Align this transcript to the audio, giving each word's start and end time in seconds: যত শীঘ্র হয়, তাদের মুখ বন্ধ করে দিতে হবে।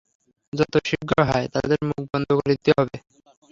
যত 0.53 0.73
শীঘ্র 0.87 1.17
হয়, 1.29 1.47
তাদের 1.55 1.79
মুখ 1.89 2.01
বন্ধ 2.11 2.27
করে 2.37 2.51
দিতে 2.53 2.71
হবে। 2.77 2.95